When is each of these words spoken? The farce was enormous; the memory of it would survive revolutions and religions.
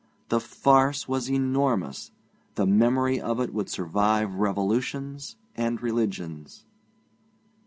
The 0.29 0.39
farce 0.39 1.07
was 1.07 1.29
enormous; 1.29 2.09
the 2.55 2.65
memory 2.65 3.21
of 3.21 3.39
it 3.39 3.53
would 3.53 3.69
survive 3.69 4.33
revolutions 4.33 5.35
and 5.55 5.79
religions. 5.79 6.65